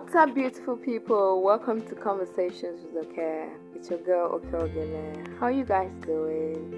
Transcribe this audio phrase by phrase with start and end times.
[0.00, 1.42] What's up, beautiful people?
[1.42, 3.50] Welcome to Conversations with Oke.
[3.74, 5.36] It's your girl Oke Ogene.
[5.40, 6.72] How you guys doing?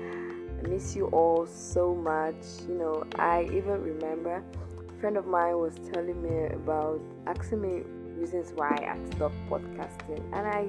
[0.58, 2.34] I miss you all so much.
[2.66, 4.42] You know, I even remember
[4.88, 7.82] a friend of mine was telling me about asking me
[8.16, 10.68] reasons why I stopped podcasting, and I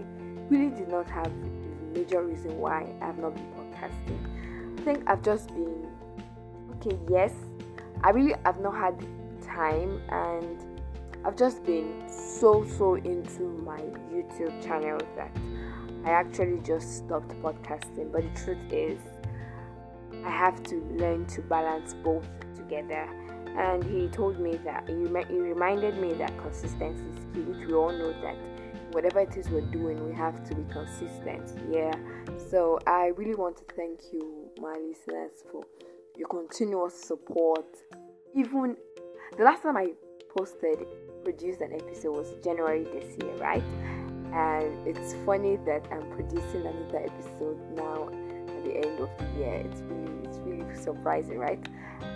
[0.49, 4.77] really did not have a major reason why I have not been podcasting.
[4.77, 5.88] I think I've just been
[6.75, 6.99] okay.
[7.09, 7.31] Yes,
[8.04, 8.99] I really have not had
[9.41, 10.70] time and
[11.23, 13.79] I've just been so so into my
[14.12, 15.31] YouTube channel that
[16.03, 18.12] I actually just stopped podcasting.
[18.12, 18.99] But the truth is,
[20.26, 23.07] I have to learn to balance both together.
[23.55, 27.91] And he told me that he, reminded me that consistency is key, which we all
[27.91, 28.35] know that
[28.91, 31.53] whatever it is we're doing, we have to be consistent.
[31.70, 31.93] Yeah.
[32.49, 35.63] So I really want to thank you, my listeners, for
[36.17, 37.65] your continuous support.
[38.35, 38.76] Even
[39.38, 39.91] the last time I
[40.35, 40.85] posted
[41.24, 43.64] produced an episode was January this year, right?
[44.34, 49.55] And it's funny that I'm producing another episode now at the end of the year.
[49.66, 51.60] It's really it's really surprising, right?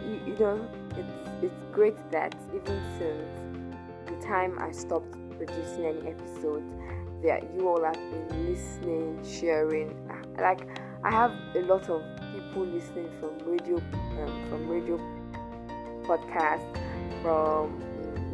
[0.05, 6.09] You, you know, it's it's great that even since the time I stopped producing any
[6.09, 6.71] episodes,
[7.23, 9.95] that you all have been listening, sharing.
[10.37, 10.67] Like
[11.03, 12.01] I have a lot of
[12.33, 14.97] people listening from radio, um, from radio
[16.03, 16.63] podcast,
[17.21, 17.81] from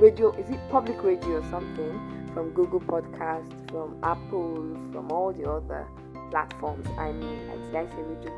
[0.02, 1.94] radio is it public radio or something
[2.34, 5.88] from Google Podcast, from Apple, from all the other
[6.32, 6.88] platforms.
[6.98, 8.32] I mean, did I say radio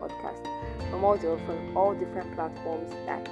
[0.00, 0.42] podcast?
[0.90, 3.28] From all the from all different platforms that,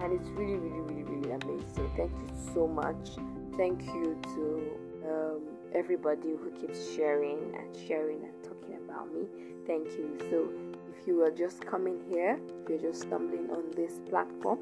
[0.00, 1.90] and it's really, really, really, really amazing.
[1.94, 3.10] Thank you so much.
[3.58, 5.40] Thank you to um,
[5.74, 9.26] everybody who keeps sharing and sharing and talking about me.
[9.66, 10.16] Thank you.
[10.30, 10.48] So,
[10.88, 14.60] if you are just coming here, if you're just stumbling on this platform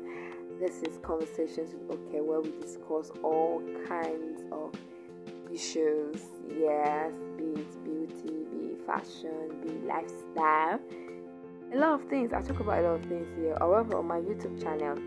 [0.58, 4.72] this is Conversations with Oke, where we discuss all kinds of
[5.52, 6.22] issues.
[6.48, 10.80] Yes, be it beauty, be it fashion, be it lifestyle.
[11.74, 12.32] A lot of things.
[12.32, 13.56] I talk about a lot of things here.
[13.58, 14.98] However, on my YouTube channel,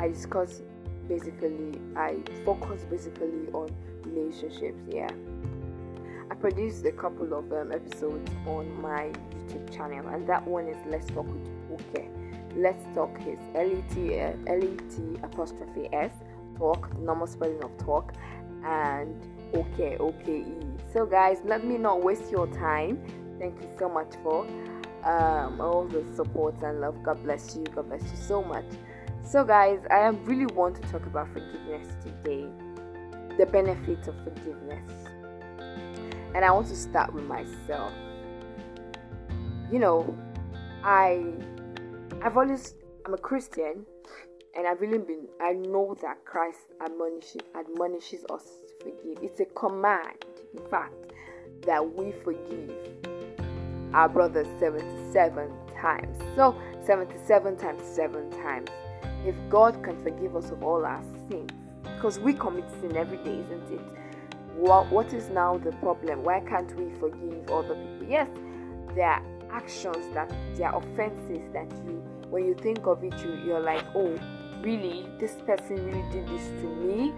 [0.00, 0.62] I discuss
[1.06, 4.80] basically, I focus basically on relationships.
[4.88, 5.10] Yeah.
[6.30, 10.78] I produced a couple of um, episodes on my YouTube channel, and that one is
[10.86, 12.23] Let's Talk with Oke
[12.56, 16.12] Let's Talk is L-E-T, L-E-T apostrophe S,
[16.56, 18.14] talk, the normal spelling of talk,
[18.64, 19.14] and
[19.54, 20.44] okay, okay.
[20.92, 23.02] So guys, let me not waste your time.
[23.38, 24.46] Thank you so much for
[25.04, 27.02] um, all the support and love.
[27.02, 27.64] God bless you.
[27.74, 28.66] God bless you so much.
[29.22, 32.46] So guys, I really want to talk about forgiveness today.
[33.36, 34.90] The benefits of forgiveness.
[36.34, 37.92] And I want to start with myself.
[39.72, 40.16] You know,
[40.84, 41.32] I
[42.22, 42.74] I've always
[43.06, 43.84] I'm a Christian
[44.56, 49.22] and I've really been I know that Christ admonishes admonishes us to forgive.
[49.22, 50.24] It's a command,
[50.56, 51.12] in fact,
[51.66, 52.72] that we forgive
[53.92, 56.18] our brothers 77 times.
[56.34, 58.68] So 77 times 7 times.
[59.24, 61.50] If God can forgive us of all our sins,
[61.82, 63.80] because we commit sin every day, isn't it?
[64.54, 66.22] What, what is now the problem?
[66.22, 68.06] Why can't we forgive other people?
[68.08, 68.28] Yes,
[68.94, 69.22] there
[69.54, 73.84] actions that there are offenses that you when you think of it, you, you're like,
[73.94, 74.18] oh,
[74.60, 75.08] really?
[75.20, 77.12] This person really did this to me?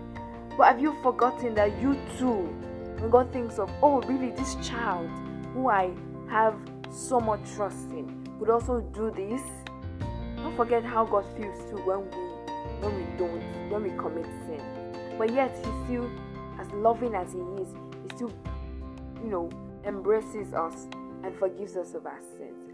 [0.59, 2.43] But have you forgotten that you too,
[2.99, 5.09] when God thinks of, oh, really, this child
[5.55, 5.91] who I
[6.29, 6.55] have
[6.91, 9.41] so much trust in could also do this?
[10.37, 12.37] Don't forget how God feels too when we
[12.81, 14.61] when we don't, when we commit sin.
[15.17, 16.11] But yet He still,
[16.61, 17.69] as loving as He is,
[18.03, 18.33] He still,
[19.25, 19.49] you know,
[19.87, 20.89] embraces us
[21.25, 22.73] and forgives us of our sins.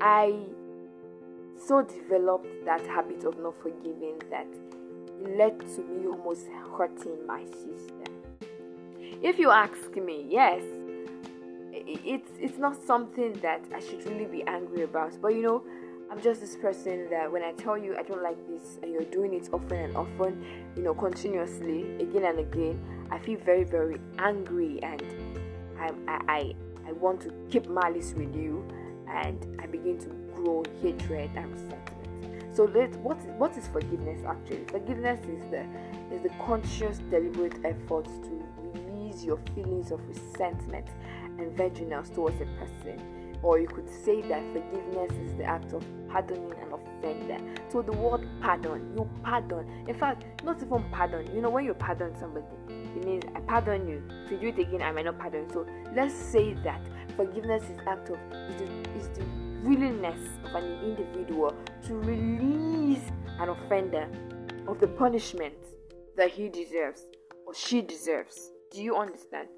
[0.00, 0.34] I
[1.66, 6.46] so developed that habit of not forgiving that it led to me almost
[6.76, 8.12] hurting my sister.
[9.22, 10.62] If you ask me, yes,
[11.72, 15.20] it's it's not something that I should really be angry about.
[15.20, 15.62] But you know,
[16.10, 19.04] I'm just this person that when I tell you I don't like this and you're
[19.04, 20.44] doing it often and often,
[20.76, 22.80] you know, continuously, again and again,
[23.10, 25.02] I feel very, very angry and
[25.80, 26.54] I'm I,
[26.86, 28.66] I want to keep malice with you
[29.08, 32.54] and I begin to grow hatred and resentment.
[32.56, 34.64] So let what is what is forgiveness actually?
[34.68, 35.66] Forgiveness is the
[36.10, 40.86] is the conscious, deliberate effort to release your feelings of resentment
[41.38, 43.36] and vengeance towards a person.
[43.42, 47.38] Or you could say that forgiveness is the act of pardoning an offender.
[47.68, 49.84] So the word pardon, you pardon.
[49.86, 51.34] In fact, not even pardon.
[51.34, 52.46] You know, when you pardon somebody,
[52.96, 54.02] it means I pardon you.
[54.24, 55.48] If you do it again, I might not pardon.
[55.52, 56.80] So let's say that
[57.16, 59.24] forgiveness is act of is the, is the
[59.62, 61.54] willingness of an individual
[61.86, 63.02] to release
[63.40, 64.08] an offender
[64.66, 65.54] of the punishment
[66.16, 67.02] that he deserves
[67.46, 68.50] or she deserves.
[68.72, 69.48] Do you understand?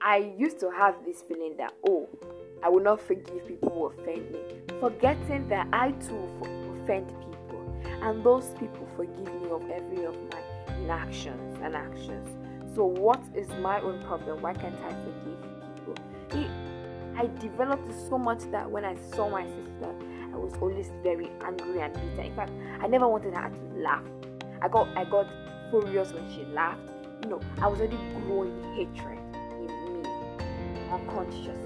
[0.00, 2.08] I used to have this feeling that, oh,
[2.62, 4.40] I will not forgive people who offend me,
[4.80, 6.28] forgetting that I too
[6.82, 10.40] offend people, and those people forgive me of every of my
[10.88, 12.28] inactions and actions.
[12.74, 14.40] So, what is my own problem?
[14.40, 15.42] Why can't I forgive
[15.74, 15.94] people?
[17.14, 19.94] I developed so much that when I saw my sister,
[20.32, 22.22] I was always very angry and bitter.
[22.22, 24.04] In fact, I never wanted her to laugh.
[24.62, 25.26] I got I got
[25.70, 26.80] furious when she laughed.
[27.24, 29.18] You know, I was already growing hatred
[29.58, 30.08] in me,
[30.90, 31.60] unconscious.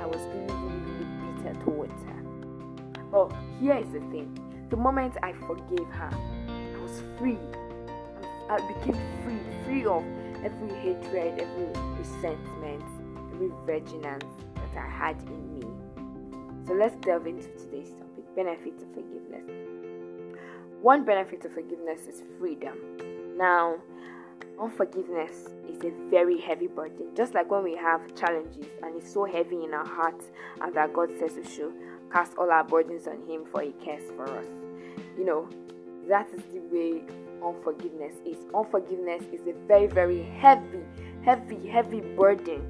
[0.00, 3.02] I was really, really, really bitter towards her.
[3.10, 4.38] But here is the thing:
[4.70, 6.10] the moment I forgave her,
[6.48, 7.38] I was free.
[8.48, 10.04] I became free, free of
[10.44, 11.66] every hatred, every
[11.98, 12.84] resentment,
[13.32, 15.66] every virginance that I had in me.
[16.66, 19.50] So let's delve into today's topic benefits of forgiveness.
[20.80, 22.76] One benefit of forgiveness is freedom.
[23.36, 23.76] Now,
[24.60, 27.08] unforgiveness is a very heavy burden.
[27.16, 30.92] Just like when we have challenges and it's so heavy in our hearts, and that
[30.92, 31.72] God says we should
[32.12, 34.46] cast all our burdens on Him for He cares for us.
[35.18, 35.48] You know,
[36.08, 37.02] that is the way
[37.44, 38.38] unforgiveness is.
[38.54, 40.82] Unforgiveness is a very, very heavy,
[41.24, 42.64] heavy, heavy burden.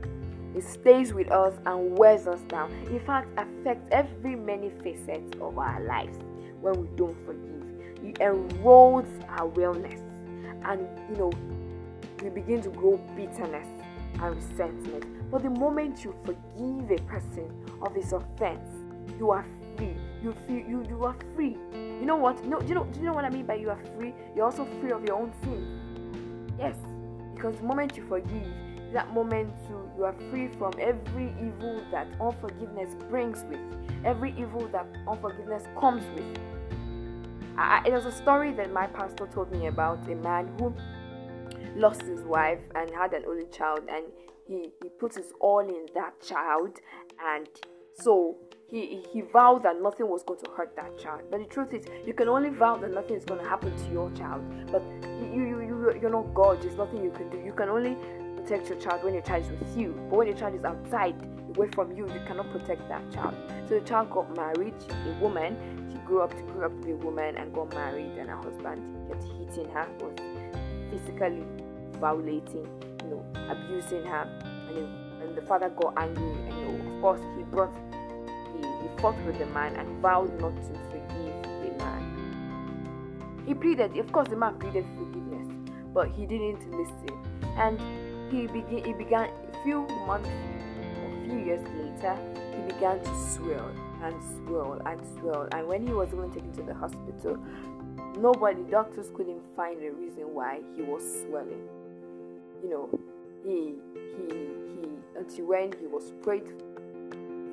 [0.55, 2.73] It stays with us and wears us down.
[2.91, 6.19] In fact, affects every many facets of our lives
[6.61, 7.65] when we don't forgive.
[8.03, 10.01] It erodes our wellness,
[10.65, 11.33] and you know,
[12.23, 13.69] we begin to grow bitterness
[14.21, 15.31] and resentment.
[15.31, 17.51] But the moment you forgive a person
[17.83, 18.69] of his offense,
[19.19, 19.45] you are
[19.77, 19.95] free.
[20.23, 21.57] You feel you you are free.
[21.99, 22.45] You know what?
[22.45, 24.15] No, do you know do you know what I mean by you are free?
[24.35, 26.55] You're also free of your own sin.
[26.59, 26.77] Yes,
[27.35, 28.47] because the moment you forgive,
[28.93, 33.61] that moment you you are free from every evil that unforgiveness brings with,
[34.05, 36.39] every evil that unforgiveness comes with.
[37.59, 40.75] I, it was a story that my pastor told me about a man who
[41.75, 44.05] lost his wife and had an only child, and
[44.47, 46.79] he, he put his all in that child,
[47.25, 47.49] and
[47.95, 48.37] so
[48.69, 51.23] he, he vowed that nothing was going to hurt that child.
[51.31, 53.93] But the truth is, you can only vow that nothing is going to happen to
[53.93, 54.43] your child.
[54.73, 56.61] But you, you, you, you're not God.
[56.61, 57.39] There's nothing you can do.
[57.39, 57.97] You can only
[58.37, 59.95] protect your child when your child is with you.
[60.11, 61.15] But when your child is outside,
[61.57, 63.35] away from you, you cannot protect that child.
[63.69, 65.57] So the child got married, a woman.
[65.93, 68.37] She grew up to grew up to be a woman and got married, and her
[68.37, 70.17] husband kept hitting her, was
[70.91, 71.45] physically
[72.01, 72.69] violating,
[73.05, 74.29] you know, abusing her.
[74.69, 77.73] And, and the father got angry, and you know, of course, he brought
[78.63, 83.45] he fought with the man and vowed not to forgive the man.
[83.47, 85.49] He pleaded, of course, the man pleaded forgiveness,
[85.95, 87.11] but he didn't listen.
[87.57, 87.81] And
[88.31, 92.17] he began, he began a few months, a few years later,
[92.55, 93.71] he began to swell
[94.03, 94.15] and
[94.47, 95.49] swell and swell.
[95.53, 97.39] And when he was even taken to the hospital,
[98.19, 101.69] nobody, doctors couldn't find a reason why he was swelling.
[102.63, 103.01] You know,
[103.45, 103.75] he
[104.17, 104.27] he
[104.75, 106.49] he until when he was prayed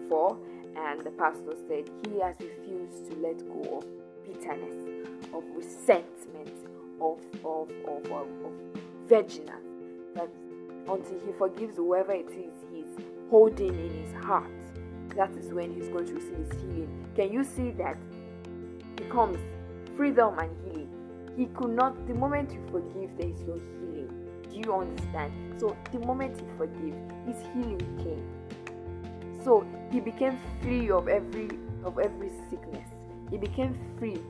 [0.09, 0.37] for
[0.77, 3.85] and the pastor said he has refused to let go of
[4.25, 4.75] bitterness,
[5.33, 6.53] of resentment,
[7.01, 8.53] of of of, of, of
[9.07, 9.51] virginance.
[10.15, 10.29] That
[10.87, 14.51] until he forgives whoever it is he's holding in his heart,
[15.15, 17.07] that is when he's going to receive his healing.
[17.15, 17.97] Can you see that?
[18.95, 19.37] Becomes
[19.95, 20.89] freedom and healing.
[21.35, 24.09] He could not, the moment you forgive, there is your healing.
[24.49, 25.59] Do you understand?
[25.59, 28.29] So, the moment you forgive, his healing came.
[29.43, 31.49] So he became free of every
[31.83, 32.87] of every sickness.
[33.29, 34.21] He became free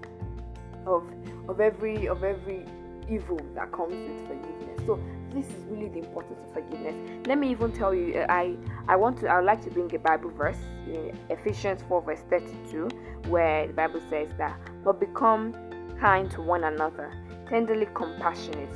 [0.86, 1.03] of
[1.48, 2.65] of every of every
[3.10, 4.86] evil that comes with forgiveness.
[4.86, 5.00] So
[5.32, 6.96] this is really the importance of forgiveness.
[7.27, 8.55] Let me even tell you, uh, I
[8.88, 12.20] I want to I would like to bring a Bible verse in Ephesians 4 verse
[12.29, 12.89] 32,
[13.29, 15.53] where the Bible says that, but become
[16.00, 17.13] kind to one another,
[17.48, 18.70] tenderly compassionate,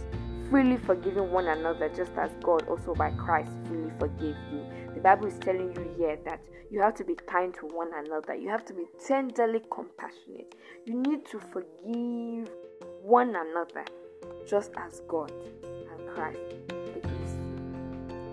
[0.50, 4.66] freely forgiving one another, just as God also by Christ freely forgave you.
[4.94, 6.40] The Bible is telling you here that
[6.70, 10.56] you have to be kind to one another, you have to be tenderly compassionate.
[10.86, 12.50] You need to forgive
[13.02, 13.86] one another,
[14.48, 15.32] just as God
[15.64, 17.34] and Christ forgives.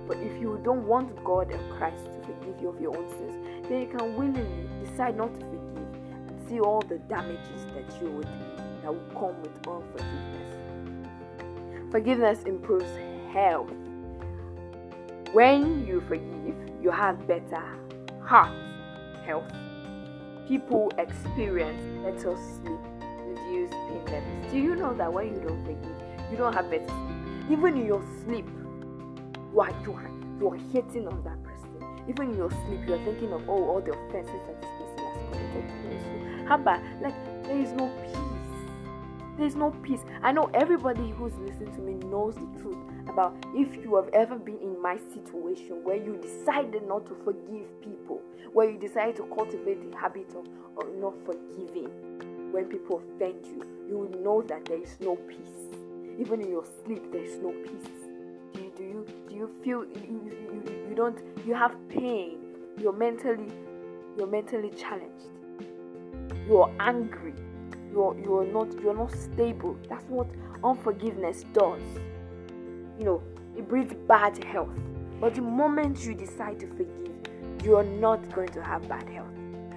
[0.07, 3.69] But if you don't want God and Christ to forgive you of your own sins,
[3.69, 5.95] then you can willingly decide not to forgive
[6.29, 8.29] and see all the damages that you would
[8.83, 10.44] that will come with unforgiveness.
[11.95, 12.91] Forgiveness improves
[13.33, 13.71] health.
[15.33, 17.63] When you forgive, you have better
[18.21, 18.53] heart
[19.25, 19.45] health.
[20.49, 22.81] People experience better sleep,
[23.21, 24.51] reduced pain levels.
[24.51, 27.53] Do you know that when you don't forgive, you don't have better sleep?
[27.53, 28.49] Even in your sleep,
[29.53, 30.11] you are, you are,
[30.41, 32.09] you are hating on that person.
[32.09, 34.99] Even in your sleep, you are thinking of oh all the offenses that this person
[34.99, 36.47] has committed against you.
[36.49, 38.24] How about like there is no peace?
[39.37, 40.01] There's no peace.
[40.23, 44.39] I know everybody who's listening to me knows the truth about if you have ever
[44.39, 48.23] been in my situation where you decided not to forgive people,
[48.53, 50.47] where you decided to cultivate the habit of,
[50.79, 51.91] of not forgiving
[52.53, 55.67] when people offend you, you will know that there is no peace.
[56.17, 57.91] Even in your sleep, there is no peace.
[58.53, 62.39] Do you do you do you feel you, you, you, you don't you have pain?
[62.79, 63.51] You're mentally
[64.17, 65.27] you're mentally challenged.
[66.47, 67.35] You're angry.
[67.95, 69.79] You're you're not you're not stable.
[69.89, 70.27] That's what
[70.65, 71.81] unforgiveness does.
[72.99, 73.23] You know,
[73.57, 74.77] it breeds bad health.
[75.21, 79.31] But the moment you decide to forgive, you're not going to have bad health.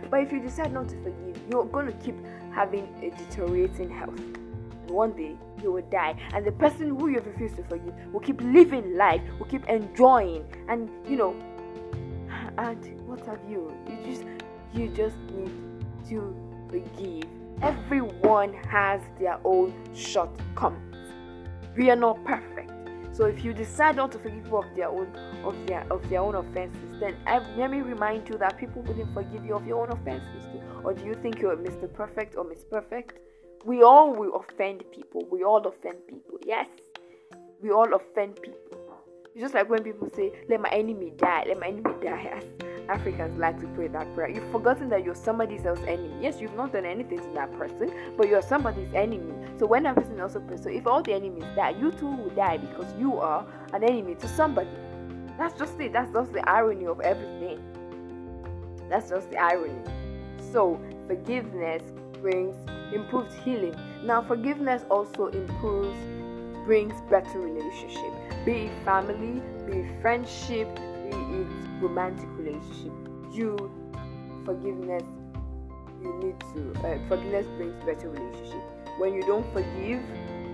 [0.09, 2.15] But if you decide not to forgive, you're going to keep
[2.51, 4.17] having a deteriorating health.
[4.17, 6.17] And one day you will die.
[6.33, 10.43] And the person who you refuse to forgive will keep living life, will keep enjoying,
[10.67, 11.35] and you know.
[12.57, 13.71] And what have you?
[13.87, 14.23] You just
[14.73, 15.51] you just need
[16.09, 16.35] to
[16.71, 17.46] forgive.
[17.61, 20.95] Everyone has their own shortcomings.
[21.75, 22.71] We are not perfect.
[23.13, 25.07] So if you decide not to forgive people of their own
[25.43, 29.11] of their of their own offenses, then I, let me remind you that people wouldn't
[29.11, 30.61] forgive you of your own offenses too.
[30.83, 31.91] Or do you think you're Mr.
[31.91, 33.17] Perfect or Miss Perfect?
[33.65, 35.27] We all will offend people.
[35.31, 36.37] We all offend people.
[36.45, 36.67] Yes,
[37.59, 39.01] we all offend people.
[39.33, 41.45] It's just like when people say, "Let my enemy die.
[41.47, 42.43] Let my enemy die."
[42.89, 44.29] Africans like to pray that prayer.
[44.29, 46.13] You've forgotten that you're somebody else's enemy.
[46.21, 49.33] Yes, you've not done anything to that person, but you're somebody's enemy.
[49.59, 52.29] So when that person also prays, so if all the enemies die, you too will
[52.29, 54.69] die because you are an enemy to somebody.
[55.37, 55.93] That's just it.
[55.93, 57.59] That's just the irony of everything.
[58.89, 59.81] That's just the irony.
[60.51, 61.83] So forgiveness
[62.21, 62.55] brings
[62.93, 63.75] improved healing.
[64.03, 65.97] Now forgiveness also improves
[66.65, 68.13] brings better relationship.
[68.45, 70.67] Be it family, be it friendship,
[71.09, 71.47] be it
[71.81, 72.93] romantic relationship.
[73.31, 73.71] You
[74.45, 75.03] forgiveness
[76.01, 78.61] you need to uh, forgiveness brings better relationship.
[78.97, 80.01] When you don't forgive,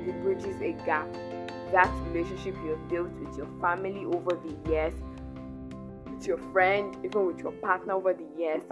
[0.08, 1.08] it bridges a gap.
[1.72, 4.94] That relationship you have built with your family over the years,
[6.06, 8.64] with your friend, even with your partner over the years,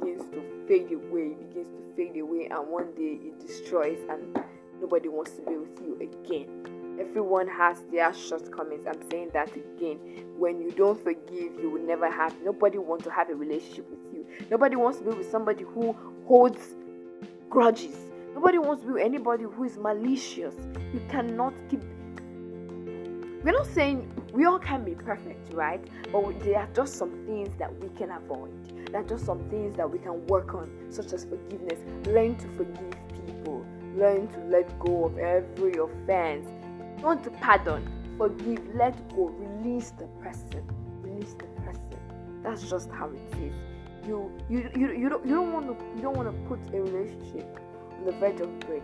[0.00, 4.38] begins to fade away, It begins to fade away, and one day it destroys, and
[4.80, 6.77] nobody wants to be with you again.
[6.98, 8.86] Everyone has their shortcomings.
[8.86, 9.98] I'm saying that again.
[10.36, 12.34] When you don't forgive, you will never have.
[12.42, 14.26] Nobody wants to have a relationship with you.
[14.50, 16.74] Nobody wants to be with somebody who holds
[17.48, 17.96] grudges.
[18.34, 20.54] Nobody wants to be with anybody who is malicious.
[20.92, 21.82] You cannot keep.
[23.44, 25.82] We're not saying we all can be perfect, right?
[26.12, 28.52] But there are just some things that we can avoid.
[28.90, 31.78] There are just some things that we can work on, such as forgiveness.
[32.06, 33.64] Learn to forgive people.
[33.96, 36.48] Learn to let go of every offense.
[37.00, 37.86] Don't pardon,
[38.16, 40.64] forgive, let go, release the person.
[41.02, 41.82] Release the person.
[42.42, 43.54] That's just how it is.
[44.06, 46.80] You you you, you don't you don't want to you don't want to put a
[46.80, 47.60] relationship
[47.98, 48.82] on the verge of break.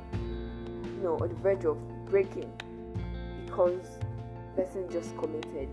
[1.03, 2.51] Know, on the verge of breaking
[3.45, 3.99] because
[4.57, 5.69] the person just committed.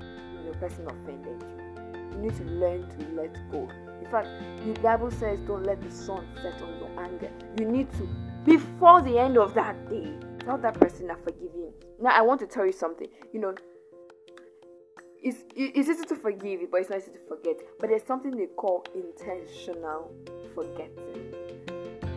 [0.00, 2.16] You know, person offended you.
[2.16, 3.68] You need to learn to let go.
[4.00, 4.28] In fact,
[4.64, 8.08] the Bible says, "Don't let the sun set on your anger." You need to,
[8.44, 10.12] before the end of that day,
[10.44, 11.72] tell that person I forgive you.
[12.00, 13.08] Now, I want to tell you something.
[13.32, 13.54] You know,
[15.22, 17.56] it's, it's easy to forgive, but it's not easy to forget.
[17.80, 20.12] But there's something they call intentional
[20.54, 21.34] forgetting.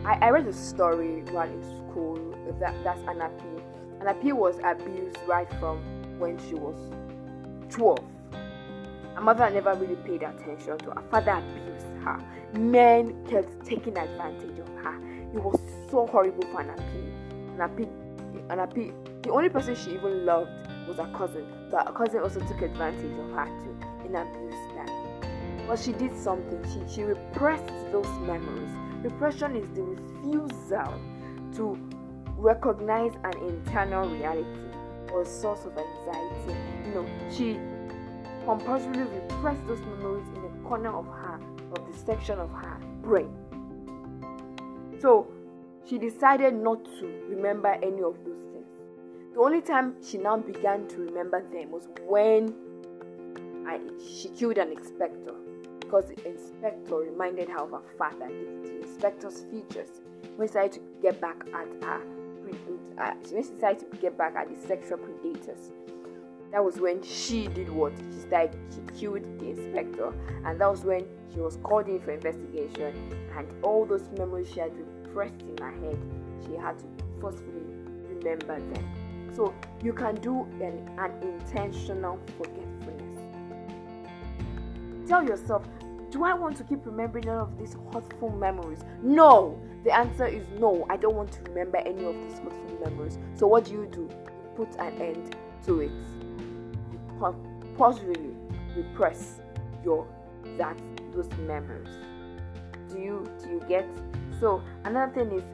[0.04, 3.00] I, I read a story while in school that that's.
[3.08, 5.78] Anna P was abused right from
[6.20, 6.76] when she was
[7.70, 7.98] 12.
[9.14, 11.02] Her mother never really paid attention to her.
[11.10, 12.20] Father abused her.
[12.54, 14.96] Men kept taking advantage of her.
[15.34, 15.58] It was
[15.90, 17.88] so horrible for Anna P.
[18.50, 18.82] Anna P.
[18.82, 18.92] Anna P.
[19.22, 20.50] The only person she even loved
[20.86, 25.66] was her cousin, but her cousin also took advantage of her too and abused her.
[25.66, 26.62] But she did something.
[26.64, 28.70] She she repressed those memories.
[29.02, 31.00] Repression is the refusal
[31.56, 31.78] to
[32.36, 34.60] recognize an internal reality
[35.12, 36.56] or a source of anxiety.
[36.86, 37.58] You know, she
[38.46, 41.38] compulsively repressed those memories in a corner of her,
[41.76, 43.30] of the section of her brain.
[45.00, 45.28] So
[45.88, 48.66] she decided not to remember any of those things.
[49.34, 52.54] The only time she now began to remember them was when
[53.66, 55.34] I, she killed an inspector
[55.80, 59.88] because the inspector reminded her of her father, the, the inspector's features.
[60.36, 62.02] When she decided to get back at her,
[62.98, 65.72] uh, when she decided to get back at the sexual predators,
[66.52, 67.92] that was when she did what?
[68.12, 70.12] She started, she killed the inspector,
[70.44, 72.94] and that was when she was called in for investigation,
[73.36, 74.72] and all those memories she had
[75.08, 75.98] repressed in her head,
[76.46, 76.84] she had to
[77.20, 77.62] forcefully
[78.08, 79.34] remember them.
[79.34, 83.20] So you can do an, an intentional forgetfulness.
[85.08, 85.66] Tell yourself,
[86.10, 88.84] do I want to keep remembering all of these hurtful memories?
[89.02, 89.60] No.
[89.84, 90.86] The answer is no.
[90.90, 93.18] I don't want to remember any of these hurtful memories.
[93.34, 94.08] So what do you do?
[94.56, 95.36] Put an end
[95.66, 95.92] to it.
[97.76, 98.34] Possibly
[98.76, 99.40] repress
[99.84, 100.06] your
[100.56, 100.78] that
[101.12, 101.88] those memories.
[102.90, 103.88] Do you do you get?
[104.40, 105.44] So another thing is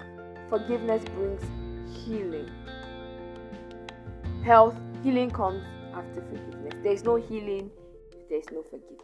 [0.49, 1.43] forgiveness brings
[2.05, 2.51] healing.
[4.45, 5.65] Health healing comes
[5.95, 6.75] after forgiveness.
[6.83, 7.71] There is no healing
[8.13, 9.01] if there is no forgiveness.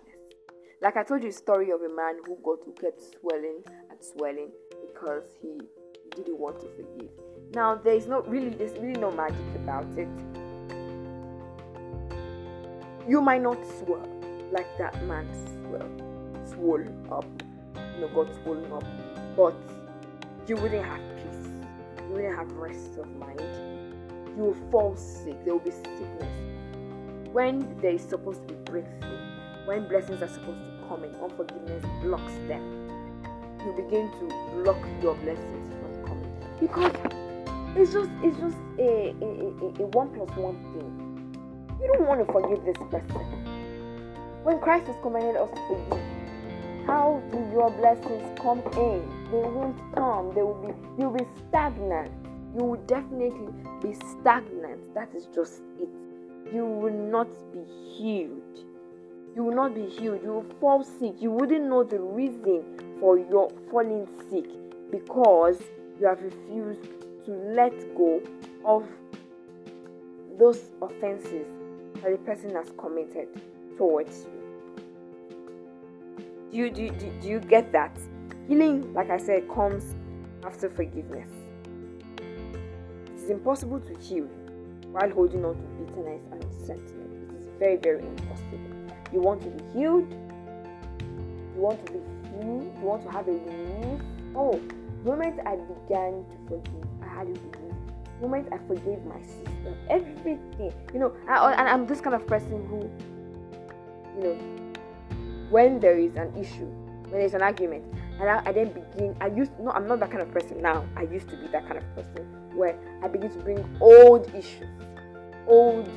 [0.82, 4.50] Like I told you, story of a man who got who kept swelling and swelling
[4.86, 5.60] because he
[6.16, 7.10] didn't want to forgive.
[7.54, 10.08] Now there is no really there's really no magic about it.
[13.08, 14.08] You might not swell
[14.52, 15.26] like that man
[15.64, 15.88] swell,
[16.44, 17.24] swollen up,
[17.74, 18.84] you know, got swollen up,
[19.36, 19.54] but
[20.46, 21.48] you wouldn't have peace.
[21.98, 23.40] You wouldn't have rest of mind.
[24.36, 25.44] You will fall sick.
[25.44, 26.28] There will be sickness.
[27.32, 29.18] When there is supposed to be breakthrough,
[29.66, 32.62] when blessings are supposed to come in, unforgiveness blocks them.
[33.64, 36.92] You begin to block your blessings from coming because
[37.76, 41.78] it's just it's just a, a, a, a one plus one thing.
[41.80, 43.50] You don't want to forgive this person.
[44.42, 46.19] When Christ has commanded us to forgive,
[46.90, 49.00] how do your blessings come in?
[49.30, 50.34] They won't come.
[50.34, 52.10] They will be you'll be stagnant.
[52.56, 54.92] You will definitely be stagnant.
[54.94, 55.88] That is just it.
[56.52, 57.64] You will not be
[57.96, 58.50] healed
[59.36, 60.22] you will not be healed.
[60.22, 61.14] You will fall sick.
[61.20, 62.64] You wouldn't know the reason
[62.98, 64.46] for your falling sick
[64.90, 65.62] because
[66.00, 66.82] you have refused
[67.26, 68.20] to let go
[68.64, 68.88] of
[70.38, 71.46] those offenses
[72.02, 73.28] that the person has committed
[73.76, 74.39] towards you.
[76.50, 76.90] Do you, do, you,
[77.22, 77.96] do you get that?
[78.48, 79.94] Healing, like I said, comes
[80.44, 81.30] after forgiveness.
[82.18, 84.24] It is impossible to heal
[84.90, 87.30] while holding on to bitterness and resentment.
[87.30, 88.58] It is very, very impossible.
[89.12, 90.10] You want to be healed.
[91.54, 92.40] You want to be free.
[92.40, 94.00] You want to have a relief.
[94.34, 94.60] Oh,
[95.04, 97.74] the moment I began to forgive, I had a relief.
[98.20, 100.72] The moment I forgave my sister, everything.
[100.92, 102.90] You know, I, and I'm this kind of person who,
[104.18, 104.69] you know,
[105.50, 106.66] when there is an issue,
[107.10, 107.84] when there's an argument,
[108.20, 109.16] and I, I, then begin.
[109.20, 110.86] I used no, I'm not that kind of person now.
[110.96, 114.68] I used to be that kind of person where I begin to bring old issues,
[115.46, 115.88] old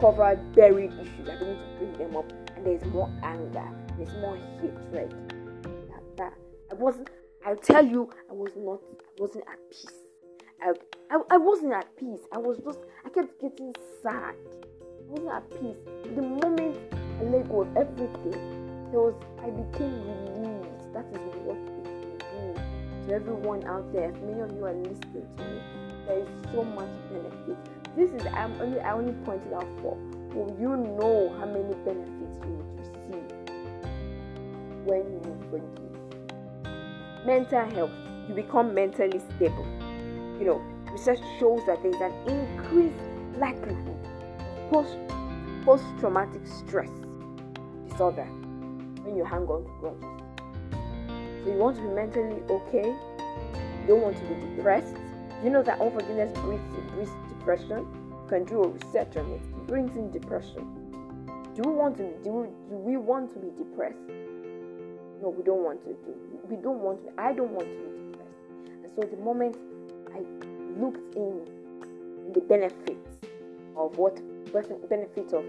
[0.00, 1.28] covered, buried issues.
[1.28, 5.14] I begin to bring them up and there's more anger, there's more hatred.
[5.90, 6.32] That, that
[6.70, 7.10] I wasn't.
[7.44, 8.80] I'll tell you, I was not.
[9.00, 9.86] I wasn't at peace.
[10.62, 10.72] I,
[11.10, 12.20] I, I wasn't at peace.
[12.32, 12.78] I was just.
[13.04, 14.34] I kept getting sad.
[14.48, 15.82] I wasn't at peace.
[16.14, 18.61] The moment I let go of everything,
[18.92, 19.14] there was.
[19.40, 20.94] I became relieved.
[20.94, 24.12] That is what it do to everyone out there.
[24.12, 25.60] Many of you are listening to me,
[26.06, 27.56] there is so much benefit.
[27.96, 29.96] This is I'm only I only pointed out for
[30.34, 33.32] will you know how many benefits you would receive
[34.84, 37.26] when you forgive?
[37.26, 37.90] Mental health,
[38.28, 39.66] you become mentally stable.
[40.38, 42.96] You know, research shows that there is an increased
[43.38, 43.96] likelihood
[44.38, 44.96] of post
[45.64, 46.90] post traumatic stress
[47.88, 48.26] disorder
[49.02, 50.22] when you hang on to grudges.
[51.44, 52.86] So you want to be mentally okay.
[52.86, 54.96] You don't want to be depressed.
[55.42, 56.62] You know that unforgiveness breeds,
[56.94, 57.78] breeds depression.
[57.78, 60.64] You can do a research on it It brings in depression.
[61.54, 63.98] Do we want to do, do we want to be depressed?
[65.20, 66.14] No, we don't want to do.
[66.48, 67.20] We don't want to.
[67.20, 68.84] I don't want to be depressed.
[68.84, 69.56] And so the moment
[70.14, 70.20] I
[70.80, 71.46] looked in,
[72.26, 73.26] in the benefits
[73.76, 74.20] of what
[74.52, 75.44] benefit of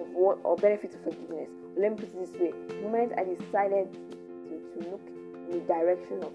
[0.00, 1.50] of what or benefit of forgiveness.
[1.76, 5.00] Let me put it this way: the moment I decided to, to look
[5.50, 6.32] in the direction of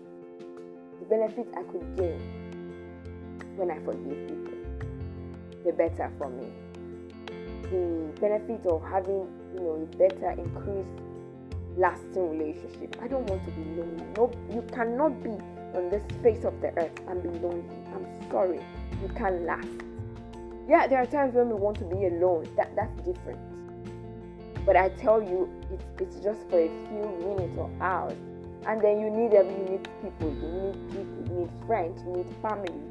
[0.99, 2.19] the benefits I could gain
[3.55, 4.57] when I forgive people,
[5.63, 6.51] the better for me.
[7.71, 10.89] The benefit of having you know a better increased
[11.77, 12.97] lasting relationship.
[13.01, 14.03] I don't want to be lonely.
[14.17, 15.29] No you cannot be
[15.77, 17.63] on this face of the earth and be lonely.
[17.93, 18.59] I'm sorry.
[19.01, 19.67] You can't last.
[20.67, 22.45] Yeah there are times when we want to be alone.
[22.57, 23.39] That that's different
[24.65, 28.17] but i tell you it's, it's just for a few minutes or hours
[28.67, 32.11] and then you need every you need people you need people you need friends you
[32.17, 32.81] need family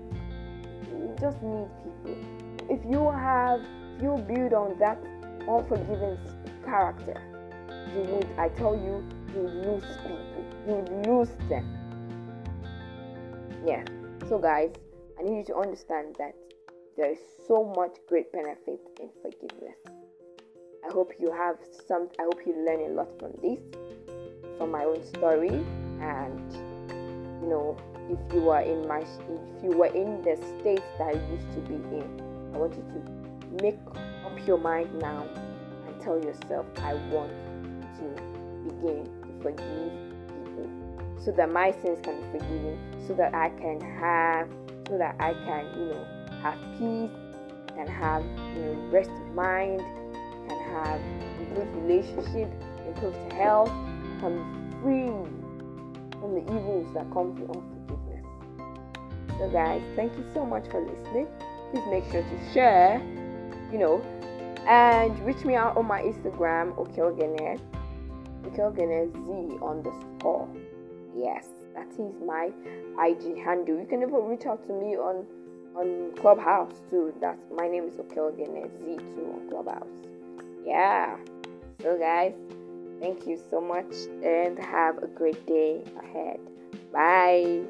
[0.90, 2.16] you just need people
[2.70, 3.60] if you have
[3.96, 4.98] if you build on that
[5.48, 6.18] unforgiving
[6.64, 7.20] character,
[7.94, 9.04] you would, I tell you,
[9.34, 10.44] you lose people.
[10.66, 11.66] You lose them.
[13.66, 13.84] Yeah.
[14.28, 14.70] So, guys,
[15.18, 16.34] I need you to understand that
[16.96, 19.37] there is so much great benefit in forgiveness.
[20.88, 23.58] I hope you have some, I hope you learn a lot from this,
[24.56, 25.50] from my own story,
[26.00, 26.52] and
[27.42, 27.76] you know,
[28.08, 31.60] if you are in my, if you were in the state that I used to
[31.60, 33.78] be in, I want you to make
[34.24, 35.26] up your mind now
[35.86, 37.32] and tell yourself, I want
[37.98, 38.22] to
[38.64, 39.92] begin to forgive
[40.26, 44.48] people so that my sins can be forgiven, so that I can have,
[44.88, 46.06] so that I can, you know,
[46.40, 47.10] have peace,
[47.76, 49.82] and have, you know, rest of mind,
[50.72, 51.00] have
[51.40, 52.50] improved relationship,
[52.86, 53.72] improved health,
[54.20, 55.08] can be free
[56.20, 58.24] from the evils that come from unforgiveness.
[59.38, 61.28] So, guys, thank you so much for listening.
[61.70, 63.00] Please make sure to share,
[63.72, 64.02] you know,
[64.66, 67.60] and reach me out on my Instagram, Okeogene,
[68.44, 70.48] Okeogene Z underscore.
[71.16, 72.50] Yes, that is my
[73.00, 73.78] IG handle.
[73.78, 75.26] You can even reach out to me on
[75.76, 77.14] on Clubhouse too.
[77.20, 79.86] That's my name is Okeogene Z2 on Clubhouse.
[80.64, 81.16] Yeah.
[81.82, 82.34] So guys,
[83.00, 86.40] thank you so much and have a great day ahead.
[86.92, 87.62] Bye.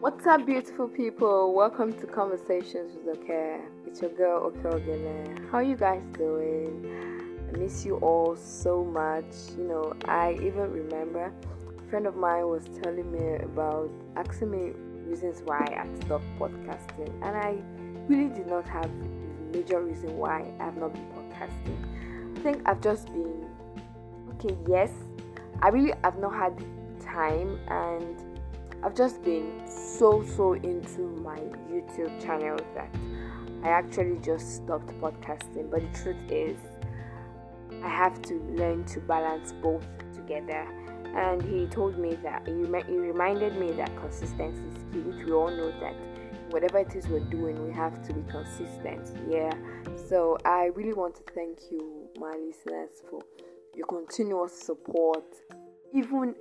[0.00, 1.52] What's up, beautiful people?
[1.54, 3.75] Welcome to Conversations with Oke.
[3.96, 7.48] It's your girl Oke How you guys doing?
[7.48, 9.24] I miss you all so much.
[9.56, 11.32] You know, I even remember
[11.78, 14.72] a friend of mine was telling me about asking me
[15.08, 17.56] reasons why I stopped podcasting, and I
[18.06, 22.36] really did not have a major reason why I have not been podcasting.
[22.36, 23.46] I think I've just been
[24.34, 24.54] okay.
[24.68, 24.92] Yes,
[25.62, 26.62] I really have not had
[27.00, 28.14] time and
[28.84, 31.38] I've just been so so into my
[31.72, 32.94] YouTube channel that
[33.66, 35.72] I actually just stopped podcasting.
[35.72, 36.56] But the truth is,
[37.82, 40.68] I have to learn to balance both together.
[41.16, 45.50] And he told me that he, reminded me that consistency is key, which we all
[45.50, 45.94] know that
[46.50, 49.10] whatever it is we're doing, we have to be consistent.
[49.28, 49.52] Yeah.
[50.08, 53.20] So I really want to thank you, my listeners, for
[53.74, 55.24] your continuous support.
[55.92, 56.36] Even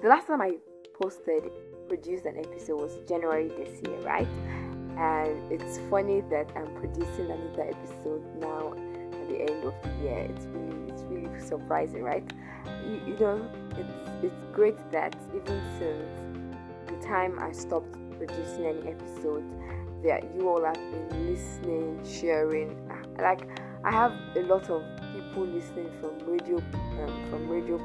[0.00, 0.56] the last time I
[0.98, 1.50] posted
[1.88, 4.28] produced an episode was January this year, right?
[4.98, 10.18] And it's funny that I'm producing another episode now at the end of the year.
[10.30, 12.24] It's really, it's really surprising, right?
[12.86, 16.46] You, you know, it's it's great that even since
[16.86, 19.44] the time I stopped producing any episode,
[20.04, 22.76] that you all have been listening, sharing.
[23.18, 23.48] Like
[23.84, 24.82] I have a lot of
[25.14, 27.78] people listening from radio, um, from radio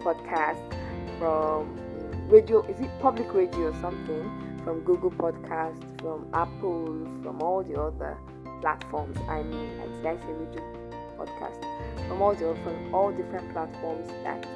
[0.00, 0.58] podcast,
[1.18, 1.78] from
[2.28, 6.84] radio is it public radio or something from google podcast from apple
[7.22, 8.18] from all the other
[8.60, 9.16] platforms.
[9.26, 9.66] I mean
[10.02, 10.62] did i say radio
[11.16, 11.60] podcast?
[12.06, 14.46] From all the from all different platforms that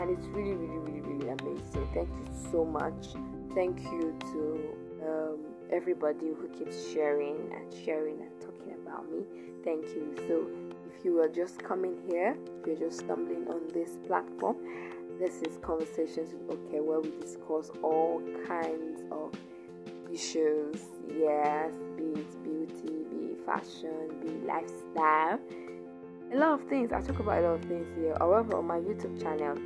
[0.00, 1.88] and it's really really really really amazing.
[1.94, 3.06] Thank you so much.
[3.54, 5.38] Thank you to um,
[5.70, 9.22] everybody who keeps sharing and sharing and talking about me.
[9.62, 10.12] Thank you.
[10.26, 10.48] So
[10.88, 14.56] if you are just coming here if you're just stumbling on this platform
[15.22, 19.32] this is Conversations with Oke, where we discuss all kinds of
[20.12, 20.80] issues.
[21.06, 25.38] Yes, be it beauty, be it fashion, be it lifestyle.
[26.32, 26.90] A lot of things.
[26.92, 28.16] I talk about a lot of things here.
[28.18, 29.56] However, on my YouTube channel,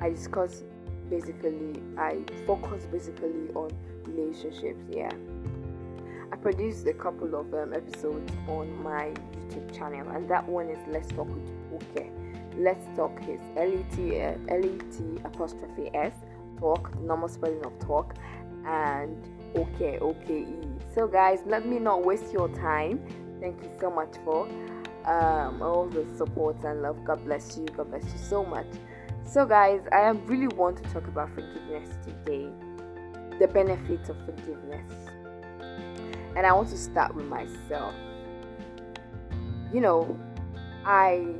[0.00, 0.62] I discuss
[1.10, 3.70] basically, I focus basically on
[4.06, 4.82] relationships.
[4.90, 5.12] Yeah.
[6.32, 10.78] I produced a couple of um, episodes on my YouTube channel, and that one is
[10.88, 12.21] Let's Talk with Oke
[12.56, 16.12] Let's Talk is L-E-T, L-E-T apostrophe S,
[16.58, 18.14] talk, normal spelling of talk,
[18.66, 19.16] and
[19.56, 20.46] okay, okay.
[20.94, 23.00] So guys, let me not waste your time.
[23.40, 24.46] Thank you so much for
[25.06, 27.04] um, all the support and love.
[27.04, 27.64] God bless you.
[27.76, 28.66] God bless you so much.
[29.24, 32.48] So guys, I really want to talk about forgiveness today.
[33.38, 34.92] The benefits of forgiveness.
[36.36, 37.94] And I want to start with myself.
[39.72, 40.18] You know,
[40.84, 41.34] I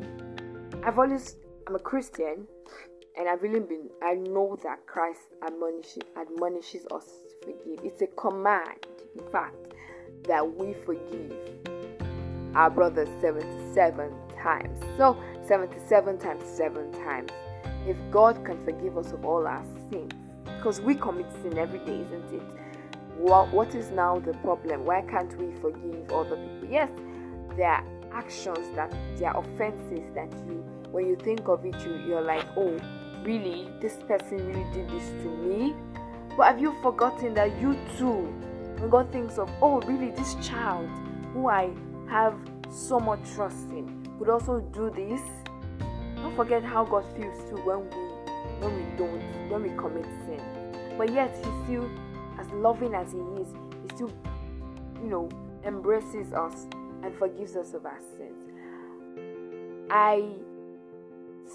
[0.85, 1.37] I've always
[1.68, 2.49] I'm a Christian
[3.16, 7.85] and I've really been I know that Christ admonishes admonishes us to forgive.
[7.85, 9.75] It's a command, in fact,
[10.27, 11.37] that we forgive
[12.57, 14.81] our brothers 77 times.
[14.97, 15.16] So
[15.47, 17.31] 77 times 7 times.
[17.87, 20.12] If God can forgive us of all our sins,
[20.45, 22.42] because we commit sin every day, isn't it?
[23.18, 24.85] What, what is now the problem?
[24.85, 26.68] Why can't we forgive other people?
[26.68, 26.90] Yes,
[27.57, 30.64] there actions that they are offenses that you.
[30.90, 32.79] When you think of it you, you're like oh
[33.25, 33.68] really?
[33.81, 35.75] This person really did this to me?
[36.37, 38.33] But have you forgotten that you too
[38.79, 40.88] when god thinks of oh really this child
[41.33, 41.70] who i
[42.09, 42.35] have
[42.70, 45.20] so much trust in could also do this?
[46.16, 48.12] Don't forget how god feels too when we
[48.61, 50.40] when we don't when we commit sin.
[50.96, 51.90] But yet he still
[52.38, 53.48] as loving as he is
[53.83, 54.12] he still
[55.03, 55.29] you know
[55.64, 56.66] embraces us
[57.03, 58.45] and forgives us of our sins.
[59.91, 60.25] I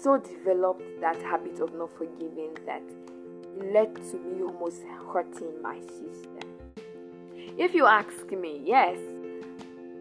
[0.02, 2.82] so developed that habit of not forgiving that
[3.56, 4.82] led to me almost
[5.12, 6.46] hurting my sister.
[7.56, 8.98] If you ask me, yes,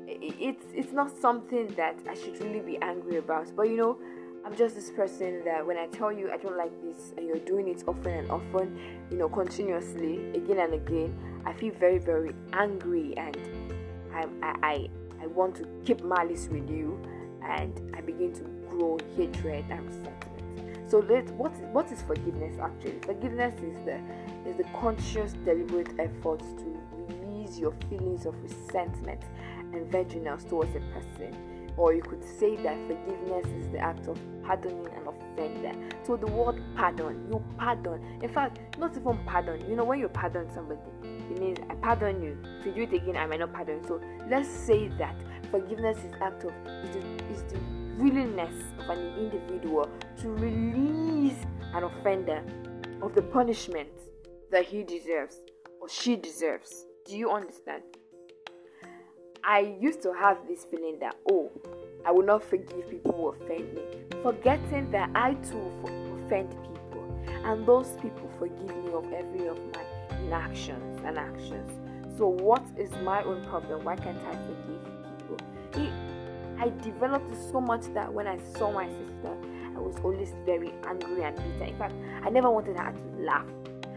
[0.07, 3.55] it's it's not something that I should really be angry about.
[3.55, 3.97] But you know,
[4.45, 7.39] I'm just this person that when I tell you I don't like this and you're
[7.39, 8.79] doing it often and often,
[9.09, 13.37] you know, continuously, again and again, I feel very, very angry and
[14.13, 14.89] I I I
[15.25, 17.01] want to keep malice with you
[17.43, 20.27] and I begin to grow hatred and resentment.
[20.89, 22.99] So what is, what is forgiveness actually?
[23.01, 23.99] Forgiveness is the
[24.47, 29.21] is the conscious, deliberate effort to release your feelings of resentment
[29.73, 31.35] and vengeance towards a person.
[31.75, 35.73] Or you could say that forgiveness is the act of pardoning an offender.
[36.03, 38.01] So the word pardon, you pardon.
[38.23, 39.69] In fact, not even pardon.
[39.69, 40.79] You know, when you pardon somebody,
[41.29, 42.37] it means I pardon you.
[42.59, 43.85] If you do it again, I might not pardon.
[43.87, 45.15] So let's say that
[45.51, 46.99] forgiveness is act of is the,
[47.31, 47.59] is the
[47.97, 49.89] willingness of an individual
[50.21, 51.37] to release
[51.73, 52.43] an offender
[53.01, 53.89] of the punishment
[54.51, 55.37] that he deserves
[55.81, 56.85] or she deserves.
[57.05, 57.83] Do you understand?
[59.43, 61.49] I used to have this feeling that, oh,
[62.05, 63.81] I will not forgive people who offend me,
[64.21, 65.71] forgetting that I too
[66.25, 69.83] offend people, and those people forgive me of every of my
[70.27, 71.71] inactions and actions.
[72.17, 73.83] So, what is my own problem?
[73.83, 74.83] Why can't I forgive
[75.19, 75.37] people?
[75.73, 75.93] It,
[76.59, 79.37] I developed so much that when I saw my sister,
[79.75, 81.65] I was always very angry and bitter.
[81.65, 83.45] In fact, I never wanted her to laugh.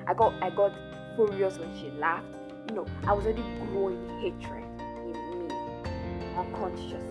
[0.06, 0.72] I got I got
[1.16, 2.26] furious when she laughed.
[2.68, 4.64] You know, I was already growing hatred
[4.98, 5.54] in me
[6.36, 7.08] unconscious.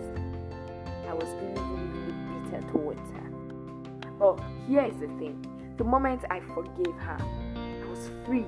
[1.08, 3.30] I was really, really bitter towards her.
[4.18, 5.44] But here is the thing
[5.76, 7.16] the moment I forgave her,
[7.56, 8.44] I was free.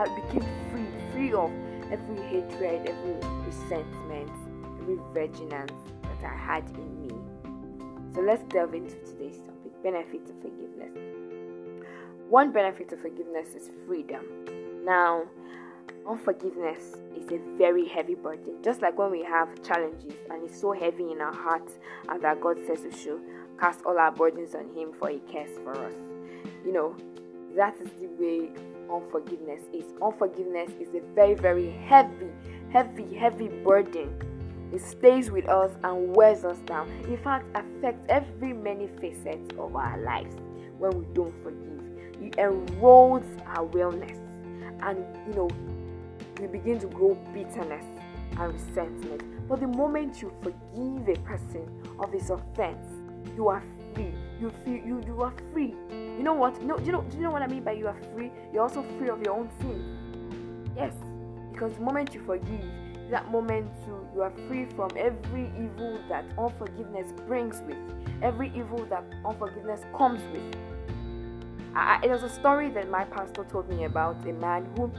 [0.00, 1.52] I became free, free of
[1.92, 4.30] every hatred, every resentment,
[4.80, 8.14] every vigilance that I had in me.
[8.14, 10.96] So let's delve into today's topic benefits of forgiveness.
[12.30, 14.24] One benefit of forgiveness is freedom.
[14.86, 15.24] Now,
[16.08, 18.54] Unforgiveness is a very heavy burden.
[18.62, 22.40] Just like when we have challenges and it's so heavy in our hearts, and that
[22.40, 23.20] God says we should
[23.58, 25.92] cast all our burdens on Him for He cares for us.
[26.64, 26.96] You know,
[27.54, 28.50] that is the way
[28.92, 29.84] unforgiveness is.
[30.02, 32.30] Unforgiveness is a very, very heavy,
[32.72, 34.14] heavy, heavy burden.
[34.72, 36.88] It stays with us and wears us down.
[37.04, 40.36] In fact, affects every many facets of our lives
[40.78, 41.70] when we don't forgive.
[42.22, 44.18] It erodes our wellness
[44.82, 45.48] and you know
[46.40, 47.84] we begin to grow bitterness
[48.38, 49.48] and resentment.
[49.48, 52.86] But the moment you forgive a person of his offense,
[53.36, 53.62] you are
[53.94, 54.14] free.
[54.40, 55.74] You feel you you are free.
[56.20, 56.60] You know what?
[56.60, 58.30] You know, do you know do you know what I mean by you are free?
[58.52, 60.70] You're also free of your own sin.
[60.76, 60.92] Yes.
[61.50, 62.60] Because the moment you forgive,
[63.10, 67.78] that moment you, you are free from every evil that unforgiveness brings with,
[68.20, 70.54] every evil that unforgiveness comes with.
[71.74, 74.92] I, it was a story that my pastor told me about a man who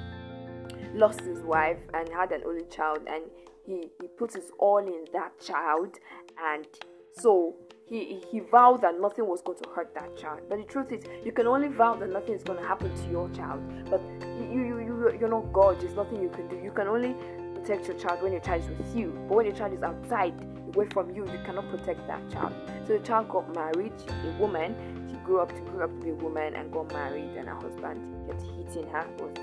[0.96, 3.26] lost his wife and had an only child and
[3.68, 6.00] he, he put his all in that child
[6.44, 6.66] and
[7.14, 7.56] so
[7.92, 10.40] he, he vowed that nothing was going to hurt that child.
[10.48, 13.12] But the truth is, you can only vow that nothing is going to happen to
[13.12, 13.62] your child.
[13.90, 14.02] But
[14.40, 15.82] you, you, you, you're not God.
[15.82, 16.56] There's nothing you can do.
[16.56, 17.16] You can only
[17.54, 19.10] protect your child when your child is with you.
[19.28, 20.34] But when your child is outside,
[20.74, 22.54] away from you, you cannot protect that child.
[22.88, 24.74] So the child got married, a woman.
[25.12, 27.56] She grew up to grow up to be a woman and got married, and her
[27.56, 29.36] husband kept hitting her, was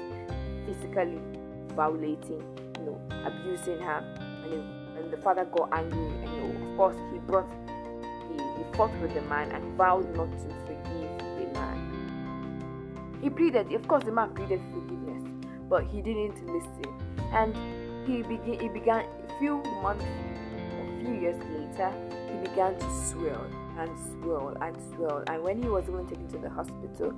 [0.65, 1.21] physically
[1.77, 2.43] violating,
[2.79, 4.03] you know, abusing her,
[4.45, 7.47] and, and the father got angry, and of course he brought,
[8.39, 13.19] he, fought with the man and vowed not to forgive the man.
[13.21, 15.25] He pleaded, of course, the man pleaded forgiveness,
[15.69, 16.85] but he didn't listen,
[17.33, 17.55] and
[18.07, 21.93] he began, he began a few months, a few years later,
[22.31, 23.47] he began to swell
[23.79, 23.91] and
[24.23, 27.13] swell and swell, and when he was even taken to the hospital,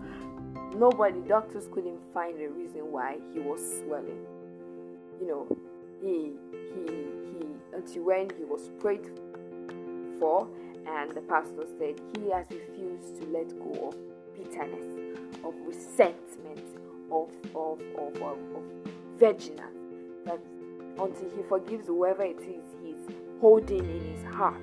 [0.74, 4.26] nobody doctors couldn't find a reason why he was swelling.
[5.20, 5.56] You know,
[6.02, 6.32] he
[6.74, 6.84] he
[7.38, 9.10] he until when he was prayed
[10.18, 10.48] for,
[10.86, 13.96] and the pastor said he has refused to let go of
[14.34, 16.64] bitterness, of resentment,
[17.10, 18.64] of of of of, of
[19.18, 19.60] vigilance.
[20.24, 20.40] That
[20.98, 24.60] until he forgives whoever it is he's holding in his heart,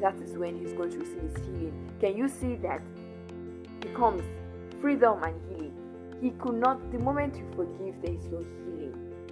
[0.00, 1.90] that is when he's going to receive his healing.
[2.00, 2.82] Can you see that?
[3.80, 4.22] Becomes
[4.80, 5.74] freedom and healing.
[6.20, 6.90] He could not.
[6.92, 8.64] The moment you forgive, there is your healing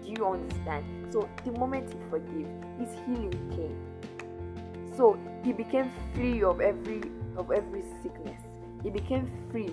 [0.02, 0.84] do you understand?
[1.12, 3.78] So the moment he forgave, his healing came.
[4.96, 7.02] So he became free of every
[7.36, 8.40] of every sickness.
[8.82, 9.72] He became free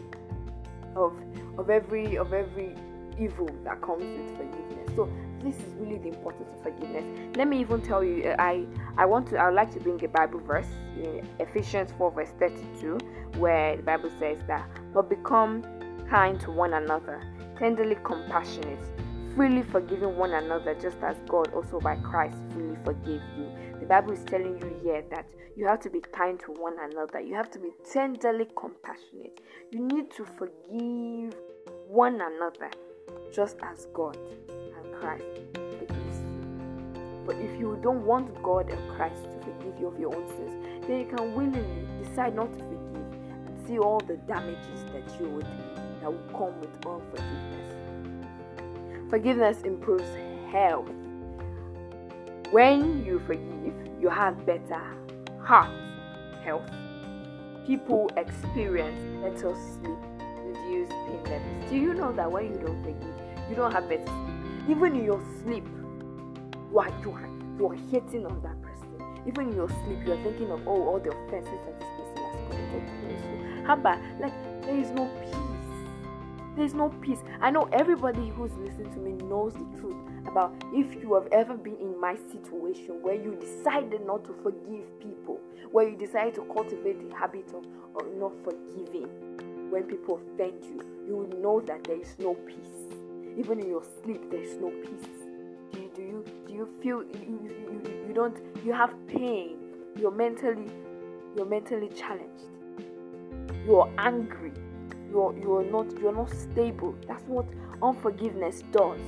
[0.95, 1.13] of
[1.57, 2.75] of every of every
[3.19, 4.95] evil that comes with forgiveness.
[4.95, 5.09] So
[5.43, 7.05] this is really the importance of forgiveness.
[7.35, 8.65] Let me even tell you, uh, I
[8.97, 12.29] I want to I would like to bring a Bible verse in Ephesians 4 verse
[12.39, 12.97] 32,
[13.37, 15.63] where the Bible says that, but become
[16.09, 17.21] kind to one another,
[17.57, 18.79] tenderly compassionate,
[19.35, 23.49] freely forgiving one another, just as God also by Christ freely forgave you.
[23.79, 27.19] The Bible is telling you here that you have to be kind to one another,
[27.19, 31.35] you have to be tenderly compassionate, you need to forgive
[31.87, 32.71] one another,
[33.33, 35.23] just as God and Christ
[35.55, 37.23] forgives you.
[37.25, 40.85] But if you don't want God and Christ to forgive you of your own sins,
[40.87, 42.95] then you can willingly decide not to forgive
[43.47, 45.47] and see all the damages that you would
[46.01, 47.48] that will come with unforgiveness.
[49.09, 50.07] Forgiveness improves
[50.51, 50.87] health.
[52.51, 54.81] When you forgive, you have better
[55.41, 55.71] heart
[56.43, 56.69] health.
[57.65, 59.97] People experience better sleep,
[60.45, 61.69] reduced pain levels.
[61.71, 64.77] Do you know that when you don't forgive, you don't have better sleep?
[64.77, 65.65] Even in your sleep,
[66.71, 69.23] you are, you are, you are hating on that person.
[69.27, 72.23] Even in your sleep, you are thinking of oh, all the offenses that this person
[72.25, 73.65] has committed against you.
[73.65, 75.48] How about like there is no peace?
[76.59, 77.19] There's no peace.
[77.39, 79.95] I know everybody who's listening to me knows the truth
[80.27, 84.99] about if you have ever been in my situation where you decided not to forgive
[84.99, 85.39] people,
[85.71, 87.63] where you decided to cultivate the habit of,
[87.95, 89.07] of not forgiving
[89.71, 92.91] when people offend you, you will know that there is no peace.
[93.37, 95.07] Even in your sleep, there is no peace.
[95.71, 99.59] Do you do you, do you feel you, you, you, you don't you have pain?
[99.95, 100.69] You're mentally
[101.37, 102.43] you're mentally challenged.
[103.65, 104.51] You're angry
[105.11, 106.95] you're you're not you're not stable.
[107.07, 107.45] That's what
[107.81, 108.99] unforgiveness does.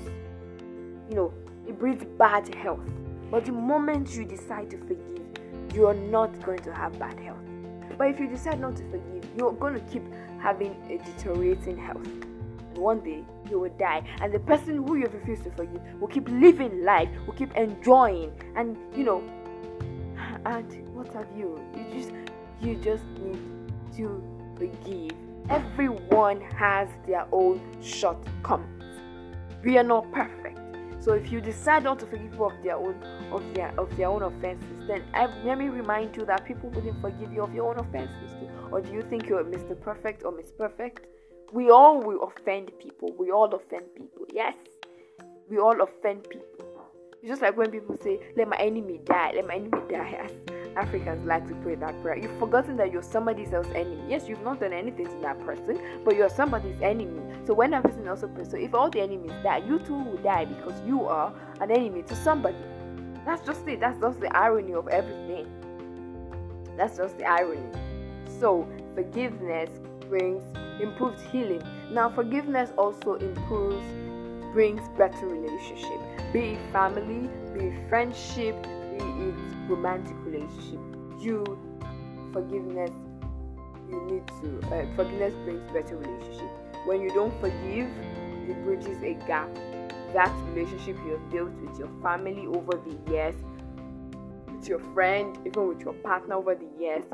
[1.10, 1.34] You know,
[1.68, 2.88] it breeds bad health.
[3.30, 5.22] But the moment you decide to forgive,
[5.74, 7.40] you're not going to have bad health.
[7.98, 10.04] But if you decide not to forgive, you're going to keep
[10.42, 12.06] having a deteriorating health.
[12.06, 14.04] And one day you will die.
[14.22, 18.32] And the person who you refuse to forgive will keep living life, will keep enjoying.
[18.56, 19.24] And you know,
[20.46, 21.60] and what have you?
[21.76, 22.12] You just
[22.62, 23.40] you just need
[23.98, 24.24] to
[24.58, 28.84] forgive Everyone has their own shortcomings.
[29.64, 30.60] We are not perfect.
[31.02, 32.96] So if you decide not to forgive people of their own
[33.32, 35.04] of their of their own offenses, then
[35.44, 38.48] let me remind you that people wouldn't forgive you of your own offenses too.
[38.72, 39.80] Or do you think you're Mr.
[39.80, 41.08] Perfect or Miss Perfect?
[41.52, 43.16] We all will offend people.
[43.18, 44.26] We all offend people.
[44.32, 44.56] Yes,
[45.50, 46.66] we all offend people.
[47.20, 49.32] It's just like when people say, "Let my enemy die.
[49.36, 50.30] Let my enemy die."
[50.76, 52.18] Africans like to pray that prayer.
[52.18, 54.02] You've forgotten that you're somebody else's enemy.
[54.08, 57.22] Yes, you've not done anything to that person, but you're somebody's enemy.
[57.46, 60.18] So when that person also prays, so if all the enemies die, you too will
[60.18, 62.58] die because you are an enemy to somebody.
[63.26, 63.80] That's just it.
[63.80, 65.48] That's just the irony of everything.
[66.78, 67.70] That's just the irony.
[68.40, 69.70] So forgiveness
[70.10, 70.44] brings
[70.82, 71.62] improved healing.
[71.92, 73.86] Now forgiveness also improves
[74.54, 76.00] brings better relationship.
[76.34, 79.31] Be it family, be it friendship, be it
[79.72, 80.80] romantic relationship
[81.20, 81.44] you
[82.34, 82.92] forgiveness
[83.90, 86.50] you need to uh, forgiveness brings better relationship.
[86.86, 87.90] When you don't forgive
[88.48, 89.54] it bridges a gap.
[90.14, 93.36] That relationship you have built with your family over the years
[94.54, 97.06] with your friend even with your partner over the years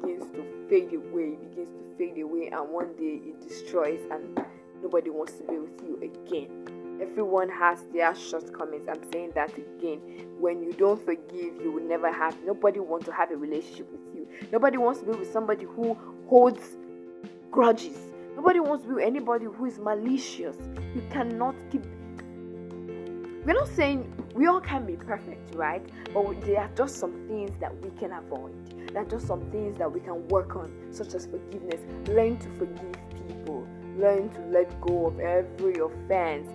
[0.00, 4.40] begins to fade away begins to fade away and one day it destroys and
[4.82, 8.88] nobody wants to be with you again Everyone has their shortcomings.
[8.88, 10.00] I'm saying that again.
[10.38, 12.36] When you don't forgive, you will never have.
[12.44, 14.26] Nobody wants to have a relationship with you.
[14.52, 15.96] Nobody wants to be with somebody who
[16.28, 16.76] holds
[17.50, 17.98] grudges.
[18.34, 20.56] Nobody wants to be with anybody who is malicious.
[20.94, 21.84] You cannot keep.
[23.44, 25.82] We're not saying we all can be perfect, right?
[26.12, 28.54] But there are just some things that we can avoid.
[28.92, 31.80] There are just some things that we can work on, such as forgiveness.
[32.08, 32.96] Learn to forgive
[33.28, 33.66] people.
[33.96, 36.50] Learn to let go of every offense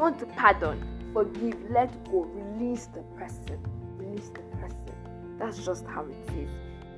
[0.00, 0.82] want to pardon,
[1.12, 3.58] forgive, let go, release the person.
[3.98, 4.94] Release the person.
[5.38, 6.50] That's just how it is.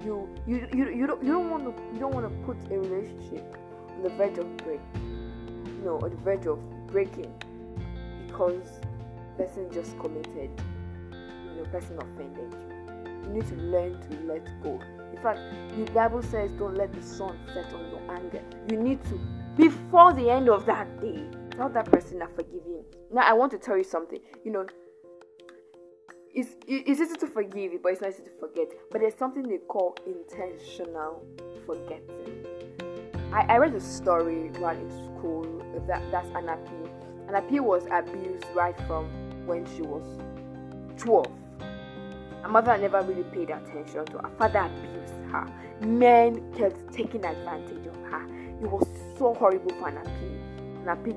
[0.05, 2.79] You you you, you don't you don't want to you don't want to put a
[2.79, 3.57] relationship
[3.91, 4.81] on the verge of break.
[5.85, 7.33] Know, on the verge of breaking
[8.27, 8.62] because
[9.37, 10.51] the person just committed,
[11.11, 13.29] you know, person offended you.
[13.29, 14.81] You need to learn to let go.
[15.13, 15.40] In fact,
[15.77, 19.19] the Bible says, "Don't let the sun set on your anger." You need to,
[19.57, 21.25] before the end of that day,
[21.57, 22.85] tell that person I forgive him.
[23.13, 24.21] Now I want to tell you something.
[24.44, 24.67] You know,
[26.35, 28.69] it's it's easy to forgive, but it's not easy to forget.
[28.90, 31.25] But there's something they call intentional
[31.67, 32.46] forgetting.
[33.33, 35.44] I, I read a story while in school
[35.87, 36.29] that that's.
[36.35, 39.07] Anna P was abused right from
[39.46, 40.05] when she was
[40.98, 41.27] 12.
[42.42, 44.31] Her mother never really paid attention to her.
[44.37, 45.46] Father abused her.
[45.81, 48.23] Men kept taking advantage of her.
[48.61, 48.87] It was
[49.17, 50.03] so horrible for Anna
[51.05, 51.15] P.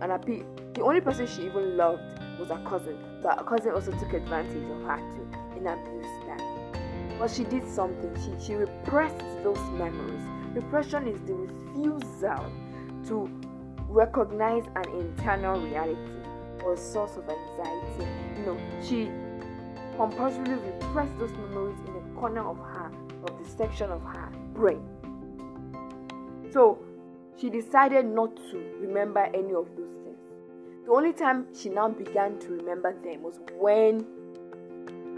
[0.00, 0.42] And Anna P,
[0.74, 2.02] the only person she even loved
[2.38, 7.16] was her cousin, but her cousin also took advantage of her too and abused her.
[7.18, 8.14] But she did something.
[8.16, 10.20] She she repressed those memories.
[10.54, 12.52] Repression is the refusal
[13.08, 13.30] to
[13.88, 16.12] recognize an internal reality
[16.62, 18.06] or a source of anxiety.
[18.38, 19.10] You know, she
[19.96, 22.90] compulsively repressed those memories in a corner of her,
[23.24, 24.82] of the section of her brain.
[26.52, 26.78] So
[27.38, 30.18] she decided not to remember any of those things.
[30.84, 34.06] The only time she now began to remember them was when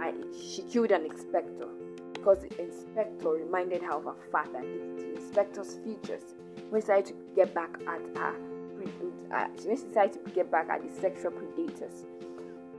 [0.00, 1.68] I, she killed an inspector
[2.12, 6.22] because the inspector reminded her of her father, the, the inspector's features.
[6.70, 8.34] When she decided to get back at her,
[9.32, 12.04] uh, she decided to get back at the sexual predators.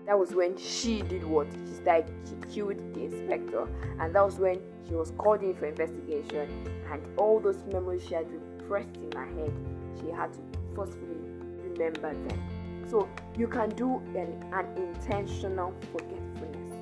[0.05, 1.47] That was when she did what?
[1.67, 3.67] She started, she killed the inspector,
[3.99, 6.49] and that was when she was called in for investigation,
[6.91, 8.25] and all those memories she had
[8.69, 9.53] repressed in her head,
[9.99, 10.39] she had to
[10.75, 11.17] forcefully
[11.63, 12.85] remember them.
[12.89, 13.07] So
[13.37, 16.73] you can do an, an intentional forgetfulness.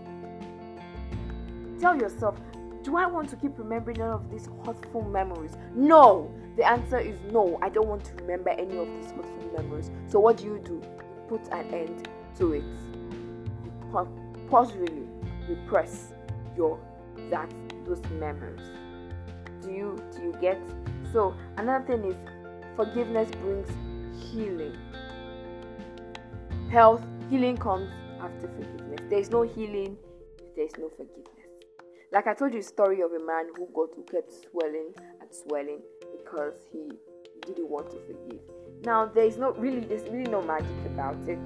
[1.82, 2.40] Tell yourself,
[2.84, 5.58] do I want to keep remembering all of these hurtful memories?
[5.76, 6.34] No.
[6.56, 7.60] The answer is no.
[7.62, 9.92] I don't want to remember any of these hurtful memories.
[10.08, 10.82] So what do you do?
[11.28, 12.64] Put an end to it.
[13.64, 14.08] You
[14.50, 15.04] positively
[15.50, 16.14] repress
[16.56, 16.80] your
[17.30, 17.52] that
[17.86, 18.62] those memories.
[19.62, 20.62] Do you do you get?
[21.14, 22.18] So another thing is
[22.76, 23.70] forgiveness brings
[24.32, 24.78] healing.
[26.72, 27.89] Health healing comes
[28.22, 28.99] after forgiveness.
[29.10, 29.97] There is no healing
[30.38, 31.34] if there is no forgiveness.
[32.12, 35.82] Like I told you, story of a man who got who kept swelling and swelling
[36.18, 36.91] because he
[37.45, 38.41] didn't want to forgive.
[38.84, 41.39] Now there is no really there's really no magic about it.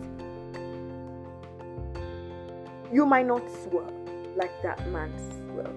[2.93, 3.93] You might not swell
[4.35, 5.11] like that man
[5.51, 5.73] swell,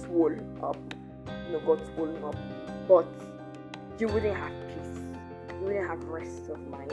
[0.00, 0.76] swollen up,
[1.46, 2.36] you know, got swollen up,
[2.88, 3.06] but
[3.98, 5.02] you wouldn't have peace.
[5.50, 6.92] You wouldn't have rest of mind.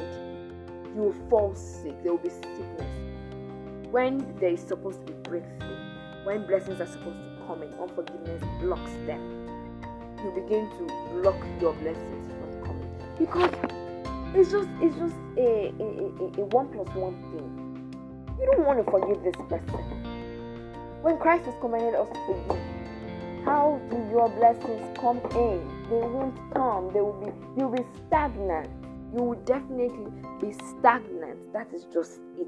[0.94, 2.04] You will fall sick.
[2.04, 3.90] There will be sickness.
[3.92, 5.78] When there is supposed to be breakthrough,
[6.26, 9.22] when blessings are supposed to come in, unforgiveness blocks them.
[10.24, 12.90] You begin to block your blessings from coming
[13.20, 13.52] because
[14.34, 17.66] it's just it's just a, a, a, a one plus one thing.
[18.40, 20.04] You don't want to forgive this person.
[21.04, 22.75] When Christ has commanded us to forgive,
[23.46, 25.88] how do your blessings come in?
[25.90, 26.92] They won't come.
[26.94, 28.70] They will be you'll be stagnant.
[29.14, 31.54] You will definitely be stagnant.
[31.54, 32.48] That is just it.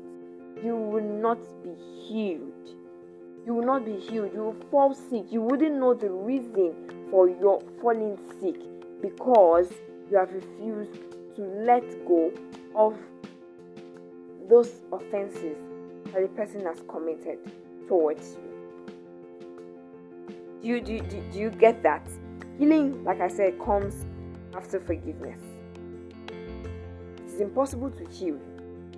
[0.64, 1.74] You will not be
[2.08, 2.76] healed
[3.48, 4.34] you will not be healed.
[4.34, 5.32] You will fall sick.
[5.32, 6.76] You wouldn't know the reason
[7.10, 8.58] for your falling sick
[9.02, 9.72] because
[10.12, 10.94] you have refused
[11.38, 12.34] to let go
[12.76, 12.98] of
[14.50, 15.58] those offenses
[16.12, 17.40] that the person has committed
[17.88, 18.47] towards you.
[20.68, 22.06] Do you, do, do, do you get that?
[22.60, 24.06] Healing, like I said, comes
[24.54, 25.40] after forgiveness.
[26.28, 28.36] It is impossible to heal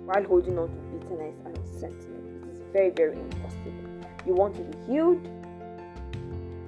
[0.04, 2.44] while holding on to bitterness and resentment.
[2.48, 3.72] It is very, very impossible.
[4.26, 5.24] You want to be healed.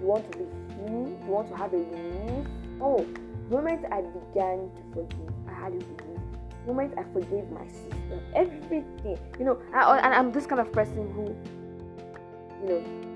[0.00, 0.86] You want to be free.
[0.86, 2.46] You want to have a relief.
[2.80, 3.04] Oh,
[3.48, 6.20] the moment I began to forgive, I had a relief.
[6.64, 9.18] The moment I forgave my sister, everything.
[9.40, 11.34] You know, I, and I'm this kind of person who,
[12.62, 13.11] you know,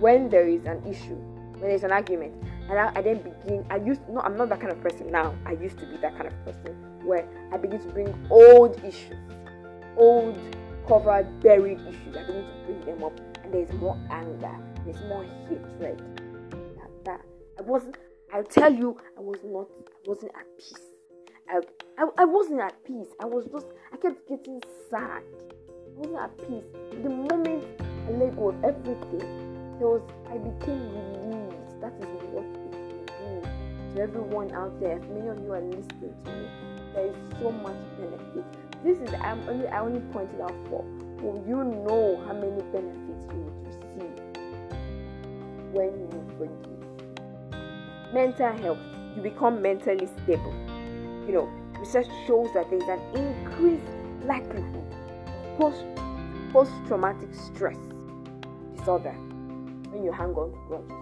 [0.00, 1.16] when there is an issue,
[1.58, 2.34] when there's an argument,
[2.68, 3.64] and I, I, then begin.
[3.70, 5.34] I used no, I'm not that kind of person now.
[5.44, 6.74] I used to be that kind of person
[7.04, 9.16] where I begin to bring old issues,
[9.96, 10.38] old
[10.88, 12.16] covered, buried issues.
[12.16, 16.02] I begin to bring them up and there's more anger, there's more hatred.
[16.76, 17.20] That, that
[17.58, 17.96] I wasn't.
[18.34, 19.68] I'll tell you, I was not.
[19.86, 20.74] I wasn't at peace.
[21.48, 21.60] I,
[21.98, 23.08] I, I wasn't at peace.
[23.20, 23.66] I was just.
[23.92, 25.22] I kept getting sad.
[25.22, 26.66] I wasn't at peace.
[27.02, 29.45] The moment I let go of everything,
[29.78, 30.02] there was.
[30.28, 31.80] I became released.
[31.80, 34.98] That is what it will do to everyone out there.
[34.98, 36.48] As many of you are listening to me,
[36.94, 38.44] there is so much benefit.
[38.84, 40.84] This is I'm only I only pointed out for
[41.20, 44.26] will you know how many benefits you would receive
[45.72, 46.08] when you
[46.38, 46.76] forgive?
[48.14, 48.78] Mental health,
[49.16, 50.54] you become mentally stable.
[51.26, 51.48] You know,
[51.78, 53.84] research shows that there's an increased
[54.24, 54.84] likelihood
[55.26, 55.84] of post
[56.52, 57.76] post traumatic stress
[58.76, 59.14] disorder
[59.96, 60.92] when you hang on to grudges.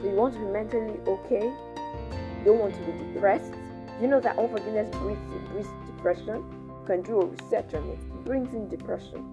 [0.00, 1.42] So you want to be mentally okay.
[1.42, 3.52] You don't want to be depressed.
[4.00, 6.44] You know that unforgiveness breeds, breeds depression.
[6.68, 9.24] You can do a research on it brings in depression.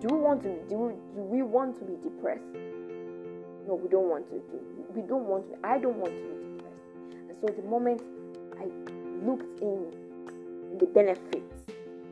[0.00, 2.42] Do we want to do we, do we want to be depressed?
[3.66, 4.60] No, we don't want to do.
[4.94, 5.66] We don't want to.
[5.66, 7.30] I don't want to be depressed.
[7.30, 8.02] And so the moment
[8.58, 8.66] I
[9.24, 9.92] looked in,
[10.72, 11.70] in the benefits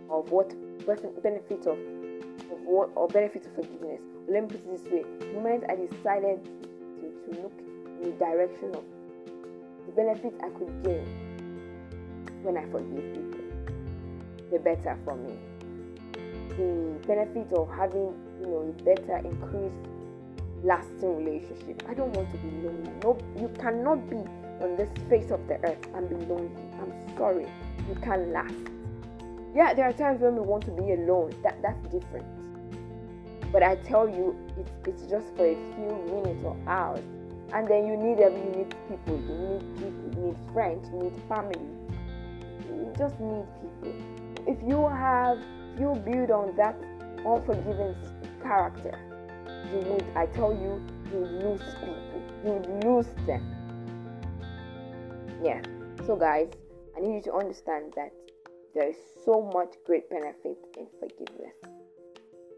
[0.09, 0.55] of what
[1.22, 1.78] benefits of
[2.53, 4.01] of what or benefits of forgiveness.
[4.29, 8.17] Let me put it this way: the moment I decided to, to look in the
[8.19, 8.85] direction of
[9.87, 11.07] the benefit I could gain
[12.43, 13.45] when I forgive people,
[14.51, 15.35] the better for me.
[16.57, 19.89] the benefit of having you know a better increased
[20.63, 21.83] lasting relationship.
[21.89, 22.93] I don't want to be lonely.
[23.03, 24.17] No, you cannot be
[24.63, 26.51] on this face of the earth and be lonely.
[26.81, 27.47] I'm sorry,
[27.89, 28.55] you can't last.
[29.55, 31.35] Yeah, there are times when we want to be alone.
[31.43, 32.27] That that's different.
[33.53, 37.05] But I tell you, it's it's just for a few minutes or hours,
[37.53, 39.21] and then you need every you need people.
[39.21, 40.09] You need people.
[40.17, 40.89] You need friends.
[40.91, 41.69] You need family.
[42.71, 43.95] You just need people.
[44.47, 45.39] If you have,
[45.75, 46.77] if you build on that
[47.27, 47.95] unforgiving
[48.43, 48.99] character,
[49.71, 50.05] you would.
[50.17, 50.83] I tell you,
[51.13, 52.23] you lose people.
[52.45, 53.45] You lose them.
[55.45, 55.61] Yeah.
[56.07, 56.49] So guys,
[56.97, 58.13] I need you to understand that
[58.75, 61.55] there is so much great benefit in forgiveness.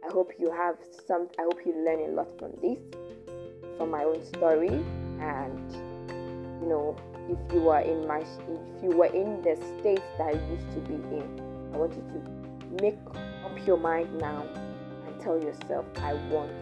[0.07, 0.77] I hope you have
[1.07, 2.79] some I hope you learn a lot from this
[3.79, 4.85] from my own story.
[5.21, 5.73] And
[6.61, 6.97] you know
[7.29, 10.81] if you are in my if you were in the state that I used to
[10.81, 12.99] be in I want you to make
[13.45, 14.45] up your mind now
[15.07, 16.53] and tell yourself I want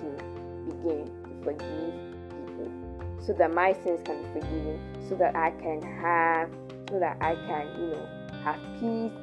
[0.00, 0.24] to
[0.66, 1.94] begin to forgive
[2.30, 4.78] people so that my sins can be forgiven
[5.08, 6.50] so that I can have
[6.88, 8.08] so that I can you know
[8.44, 9.18] have peace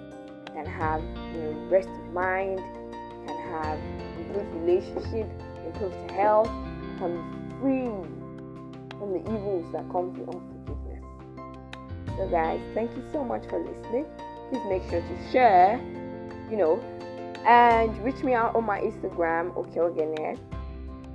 [0.58, 2.60] and have you know rest of mind
[3.54, 3.80] have
[4.18, 5.30] improved relationship,
[5.66, 6.50] improved health,
[6.98, 7.86] can be free
[8.98, 11.04] from the evils that come from unforgiveness.
[12.18, 14.06] So, guys, thank you so much for listening.
[14.50, 15.80] Please make sure to share,
[16.50, 16.80] you know,
[17.46, 20.40] and reach me out on my Instagram, Okeogene,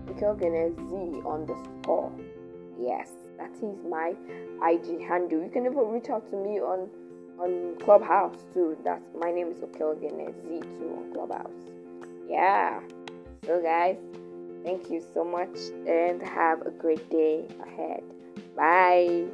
[0.06, 2.12] Okeogene Z underscore.
[2.80, 4.14] Yes, that is my
[4.62, 5.42] IG handle.
[5.42, 6.88] You can even reach out to me on
[7.40, 8.76] on Clubhouse too.
[8.84, 11.77] That's my name is Okeogene Z2 on Clubhouse
[12.28, 12.80] yeah.
[13.46, 13.96] So, guys,
[14.62, 15.56] thank you so much
[15.86, 18.02] and have a great day ahead.
[18.54, 19.26] Bye.